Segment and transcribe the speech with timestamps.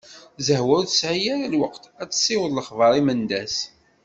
[0.45, 3.57] Zehwa ur tesɛi ara lweqt ad tessiweḍ lexbar i Mendas.